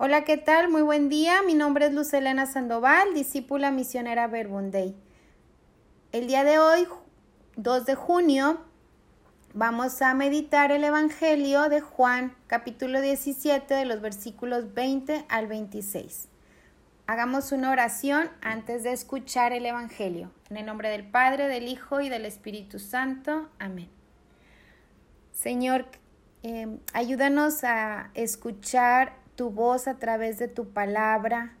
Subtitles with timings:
[0.00, 0.70] Hola, ¿qué tal?
[0.70, 1.42] Muy buen día.
[1.42, 4.94] Mi nombre es Luz Elena Sandoval, discípula misionera Verbunday.
[6.12, 6.86] El día de hoy,
[7.56, 8.60] 2 de junio,
[9.54, 16.28] vamos a meditar el Evangelio de Juan, capítulo 17, de los versículos 20 al 26.
[17.08, 20.30] Hagamos una oración antes de escuchar el Evangelio.
[20.48, 23.48] En el nombre del Padre, del Hijo y del Espíritu Santo.
[23.58, 23.88] Amén.
[25.32, 25.86] Señor,
[26.44, 31.52] eh, ayúdanos a escuchar tu voz a través de tu palabra.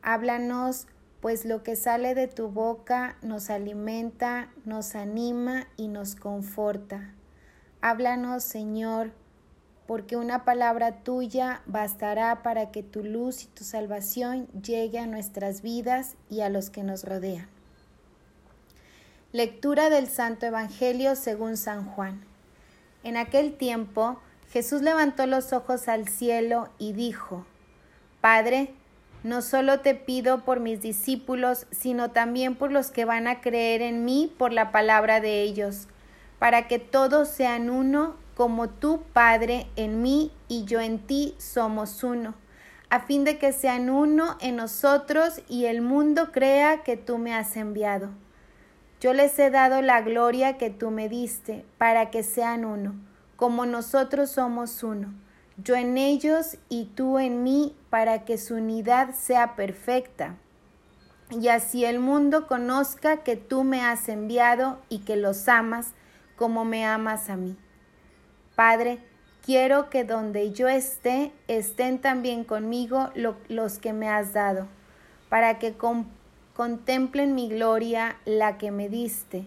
[0.00, 0.86] Háblanos,
[1.20, 7.12] pues lo que sale de tu boca nos alimenta, nos anima y nos conforta.
[7.82, 9.12] Háblanos, Señor,
[9.86, 15.60] porque una palabra tuya bastará para que tu luz y tu salvación llegue a nuestras
[15.60, 17.46] vidas y a los que nos rodean.
[19.32, 22.24] Lectura del Santo Evangelio según San Juan.
[23.04, 24.18] En aquel tiempo,
[24.50, 27.44] Jesús levantó los ojos al cielo y dijo,
[28.22, 28.72] Padre,
[29.22, 33.82] no solo te pido por mis discípulos, sino también por los que van a creer
[33.82, 35.86] en mí por la palabra de ellos,
[36.38, 42.02] para que todos sean uno, como tú, Padre, en mí y yo en ti somos
[42.02, 42.34] uno,
[42.88, 47.34] a fin de que sean uno en nosotros y el mundo crea que tú me
[47.34, 48.08] has enviado.
[48.98, 53.07] Yo les he dado la gloria que tú me diste, para que sean uno
[53.38, 55.14] como nosotros somos uno,
[55.62, 60.34] yo en ellos y tú en mí, para que su unidad sea perfecta.
[61.30, 65.92] Y así el mundo conozca que tú me has enviado y que los amas
[66.34, 67.56] como me amas a mí.
[68.56, 68.98] Padre,
[69.46, 74.66] quiero que donde yo esté, estén también conmigo los que me has dado,
[75.28, 75.76] para que
[76.54, 79.46] contemplen mi gloria, la que me diste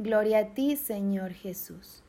[0.00, 2.02] Gloria a ti, Señor Jesús.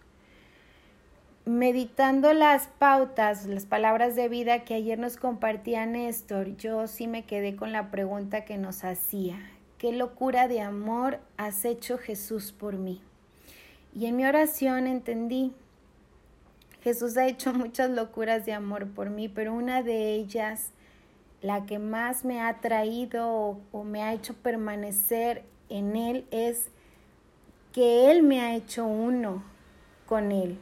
[1.44, 7.26] Meditando las pautas, las palabras de vida que ayer nos compartía Néstor, yo sí me
[7.26, 9.42] quedé con la pregunta que nos hacía.
[9.78, 13.02] ¿Qué locura de amor has hecho Jesús por mí?
[13.94, 15.52] Y en mi oración entendí,
[16.84, 20.72] Jesús ha hecho muchas locuras de amor por mí, pero una de ellas,
[21.42, 26.72] la que más me ha traído o, me ha hecho permanecer en Él, es
[27.72, 29.44] que Él me ha hecho uno
[30.06, 30.60] con Él.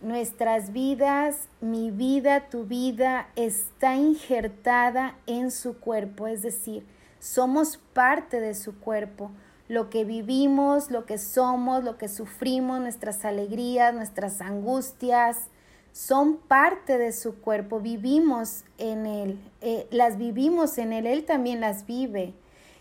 [0.00, 6.86] Nuestras vidas, mi vida, tu vida, está injertada en su cuerpo, es decir,
[7.18, 9.30] somos parte de su cuerpo.
[9.66, 15.48] Lo que vivimos, lo que somos, lo que sufrimos, nuestras alegrías, nuestras angustias,
[15.92, 21.60] son parte de su cuerpo, vivimos en Él, eh, las vivimos en Él, Él también
[21.60, 22.34] las vive.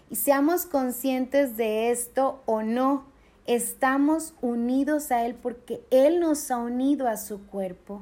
[0.10, 3.06] Y seamos conscientes de esto o no,
[3.48, 8.02] estamos unidos a Él porque Él nos ha unido a su cuerpo.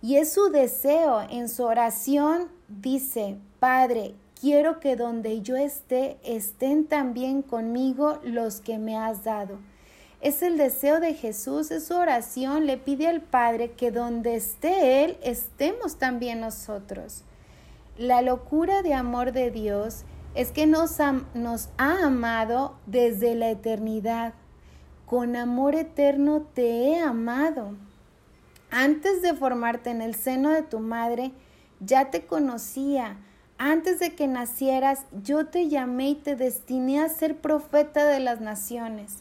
[0.00, 6.86] Y es su deseo en su oración, dice, Padre, quiero que donde yo esté, estén
[6.86, 9.58] también conmigo los que me has dado.
[10.20, 15.04] Es el deseo de Jesús, es su oración, le pide al Padre que donde esté
[15.04, 17.24] Él, estemos también nosotros.
[17.98, 20.98] La locura de amor de Dios es que nos
[21.34, 24.34] nos ha amado desde la eternidad
[25.06, 27.74] con amor eterno te he amado.
[28.70, 31.32] Antes de formarte en el seno de tu madre,
[31.80, 33.16] ya te conocía.
[33.58, 38.40] Antes de que nacieras, yo te llamé y te destiné a ser profeta de las
[38.40, 39.18] naciones.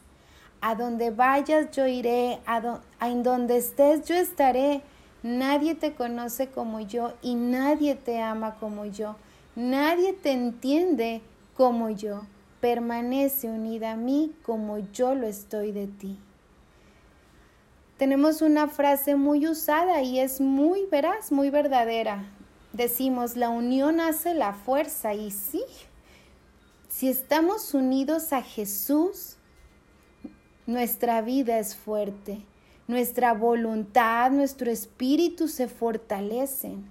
[0.62, 4.82] A donde vayas yo iré, a, en donde estés yo estaré.
[5.22, 9.16] Nadie te conoce como yo y nadie te ama como yo.
[9.56, 11.22] Nadie te entiende
[11.56, 12.24] como yo
[12.64, 16.18] permanece unida a mí como yo lo estoy de ti.
[17.98, 22.24] Tenemos una frase muy usada y es muy veraz, muy verdadera.
[22.72, 25.62] Decimos, la unión hace la fuerza y sí,
[26.88, 29.36] si estamos unidos a Jesús,
[30.66, 32.46] nuestra vida es fuerte,
[32.88, 36.86] nuestra voluntad, nuestro espíritu se fortalecen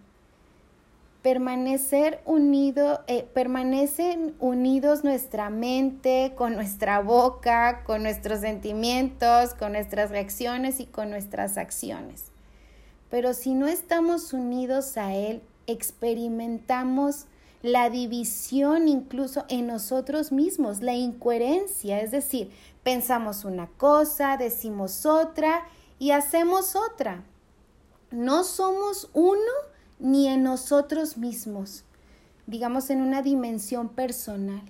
[1.22, 10.10] permanecer unido, eh, permanecen unidos nuestra mente, con nuestra boca, con nuestros sentimientos, con nuestras
[10.10, 12.32] reacciones y con nuestras acciones.
[13.08, 17.26] Pero si no estamos unidos a Él, experimentamos
[17.62, 22.50] la división incluso en nosotros mismos, la incoherencia, es decir,
[22.82, 25.68] pensamos una cosa, decimos otra
[26.00, 27.22] y hacemos otra.
[28.10, 29.71] No somos uno
[30.02, 31.84] ni en nosotros mismos,
[32.46, 34.62] digamos en una dimensión personal.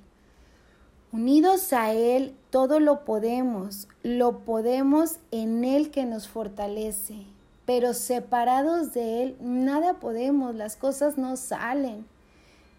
[1.11, 7.25] Unidos a Él, todo lo podemos, lo podemos en Él que nos fortalece,
[7.67, 12.07] pero separados de Él, nada podemos, las cosas no salen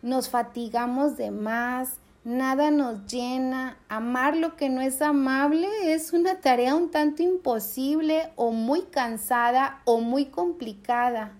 [0.03, 1.94] nos fatigamos de más,
[2.25, 8.29] nada nos llena, amar lo que no es amable es una tarea un tanto imposible
[8.35, 11.31] o muy cansada o muy complicada.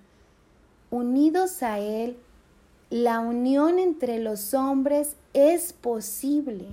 [0.94, 2.18] Unidos a Él,
[2.92, 6.68] la unión entre los hombres es posible.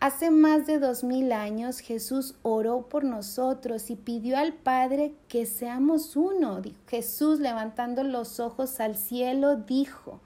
[0.00, 5.46] Hace más de dos mil años Jesús oró por nosotros y pidió al Padre que
[5.46, 6.60] seamos uno.
[6.88, 10.18] Jesús levantando los ojos al cielo dijo,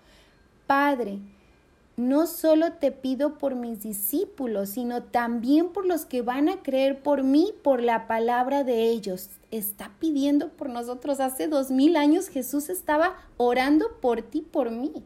[0.67, 1.19] Padre,
[1.97, 7.03] no solo te pido por mis discípulos, sino también por los que van a creer
[7.03, 9.31] por mí, por la palabra de ellos.
[9.51, 11.21] Está pidiendo por nosotros.
[11.21, 15.05] Hace dos mil años Jesús estaba orando por ti, por mí.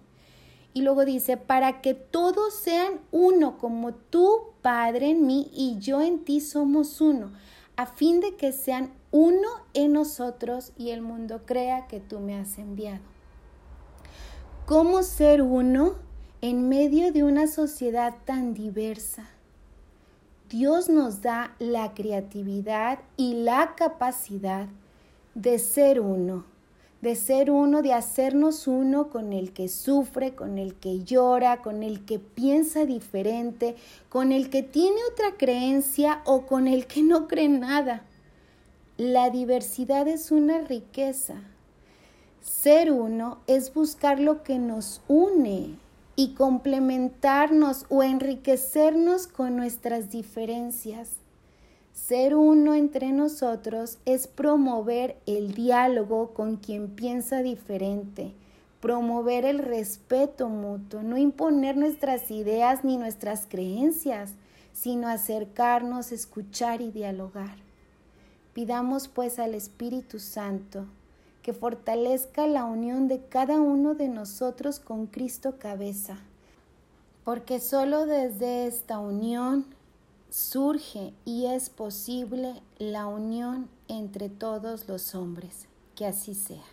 [0.73, 6.01] Y luego dice, para que todos sean uno, como tú, Padre, en mí y yo
[6.01, 7.33] en ti somos uno,
[7.77, 12.37] a fin de que sean uno en nosotros y el mundo crea que tú me
[12.37, 13.01] has enviado
[14.69, 15.95] cómo ser uno
[16.41, 19.29] en medio de una sociedad tan diversa.
[20.49, 24.69] Dios nos da la creatividad y la capacidad
[25.35, 26.45] de ser uno,
[27.01, 31.83] de ser uno, de hacernos uno con el que sufre, con el que llora, con
[31.83, 33.75] el que piensa diferente,
[34.09, 38.05] con el que tiene otra creencia o con el que no cree nada.
[38.97, 41.43] La diversidad es una riqueza,
[42.41, 45.79] ser uno es buscar lo que nos une
[46.19, 51.11] y complementarnos o enriquecernos con nuestras diferencias.
[51.93, 58.33] Ser uno entre nosotros es promover el diálogo con quien piensa diferente,
[58.81, 64.33] promover el respeto mutuo, no imponer nuestras ideas ni nuestras creencias,
[64.73, 67.59] sino acercarnos, escuchar y dialogar.
[68.55, 70.89] Pidamos pues al Espíritu Santo
[71.49, 76.19] que fortalezca la unión de cada uno de nosotros con Cristo cabeza,
[77.25, 79.65] porque solo desde esta unión
[80.29, 85.69] surge y es posible la unión entre todos los hombres.
[85.95, 86.69] Que así sea.